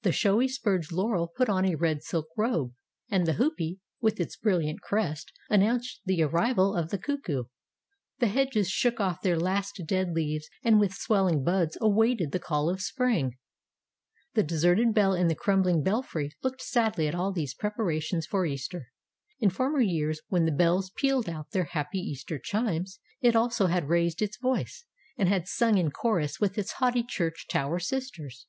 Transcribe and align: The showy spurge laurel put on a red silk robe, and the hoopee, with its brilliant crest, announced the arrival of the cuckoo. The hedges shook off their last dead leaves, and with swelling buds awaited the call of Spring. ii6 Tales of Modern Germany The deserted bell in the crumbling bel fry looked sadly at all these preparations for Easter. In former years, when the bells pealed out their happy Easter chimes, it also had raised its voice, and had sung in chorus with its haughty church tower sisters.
The 0.00 0.12
showy 0.12 0.48
spurge 0.48 0.90
laurel 0.92 1.28
put 1.28 1.50
on 1.50 1.66
a 1.66 1.74
red 1.74 2.02
silk 2.02 2.28
robe, 2.38 2.72
and 3.10 3.26
the 3.26 3.34
hoopee, 3.34 3.80
with 4.00 4.18
its 4.18 4.34
brilliant 4.34 4.80
crest, 4.80 5.30
announced 5.50 6.00
the 6.06 6.22
arrival 6.22 6.74
of 6.74 6.88
the 6.88 6.96
cuckoo. 6.96 7.44
The 8.18 8.28
hedges 8.28 8.70
shook 8.70 8.98
off 8.98 9.20
their 9.20 9.38
last 9.38 9.82
dead 9.84 10.12
leaves, 10.14 10.48
and 10.64 10.80
with 10.80 10.94
swelling 10.94 11.44
buds 11.44 11.76
awaited 11.82 12.32
the 12.32 12.38
call 12.38 12.70
of 12.70 12.80
Spring. 12.80 13.34
ii6 13.34 13.34
Tales 13.34 13.34
of 13.34 13.40
Modern 13.44 14.16
Germany 14.16 14.26
The 14.32 14.48
deserted 14.48 14.94
bell 14.94 15.12
in 15.12 15.28
the 15.28 15.34
crumbling 15.34 15.82
bel 15.82 16.02
fry 16.02 16.30
looked 16.42 16.62
sadly 16.62 17.06
at 17.06 17.14
all 17.14 17.30
these 17.32 17.52
preparations 17.52 18.24
for 18.24 18.46
Easter. 18.46 18.86
In 19.38 19.50
former 19.50 19.82
years, 19.82 20.22
when 20.28 20.46
the 20.46 20.50
bells 20.50 20.90
pealed 20.96 21.28
out 21.28 21.50
their 21.50 21.64
happy 21.64 21.98
Easter 21.98 22.38
chimes, 22.38 23.00
it 23.20 23.36
also 23.36 23.66
had 23.66 23.90
raised 23.90 24.22
its 24.22 24.38
voice, 24.38 24.86
and 25.18 25.28
had 25.28 25.46
sung 25.46 25.76
in 25.76 25.90
chorus 25.90 26.40
with 26.40 26.56
its 26.56 26.72
haughty 26.80 27.02
church 27.06 27.44
tower 27.50 27.78
sisters. 27.78 28.46